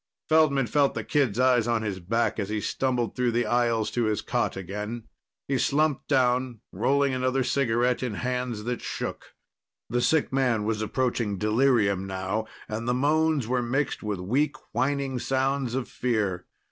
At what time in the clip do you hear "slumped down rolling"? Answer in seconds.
5.59-7.13